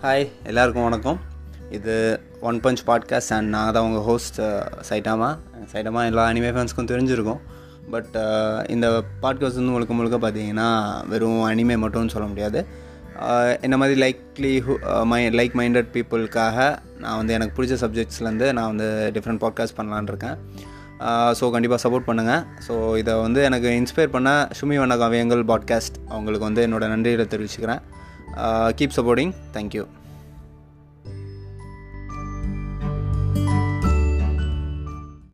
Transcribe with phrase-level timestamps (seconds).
[0.00, 1.18] Hi எல்லாருக்கும் வணக்கம்.
[1.76, 1.92] இது
[2.48, 4.38] ஒன் பஞ்ச் பாட்காஸ்ட் அண்ட் நான் தான் உங்கள் ஹோஸ்ட்
[4.88, 5.28] சைட்டாமா
[5.72, 7.40] சைட்டாமா எல்லா அனிமே ஃபேன்ஸ்க்கும் தெரிஞ்சிருக்கும்.
[7.94, 8.16] பட்
[8.74, 8.86] இந்த
[9.22, 10.68] பாட்காஸ்ட் வந்து முழுக்க முழுக்க பார்த்தீங்கன்னா
[11.12, 12.60] வெறும் அனிமே மட்டும்னு சொல்ல முடியாது.
[13.66, 14.52] என்ன மாதிரி லைக்லி
[15.12, 16.68] மை லைக் மைண்டட் பீப்புளுக்காக
[17.04, 20.38] நான் வந்து எனக்கு பிடிச்ச சப்ஜெக்ட்ஸ்லேருந்து நான் வந்து டிஃப்ரெண்ட் பாட்காஸ்ட் பண்ணலான்னு இருக்கேன்.
[21.40, 26.48] ஸோ கண்டிப்பாக சப்போர்ட் பண்ணுங்கள் ஸோ இதை வந்து எனக்கு இன்ஸ்பயர் பண்ண சுமி வண்ண காவியங்கள் பாட்காஸ்ட் அவங்களுக்கு
[26.50, 27.82] வந்து என்னோடய நன்றிகளை தெரிவிச்சுக்கிறேன்.
[28.34, 29.32] uh, keep supporting.
[29.52, 29.88] Thank you.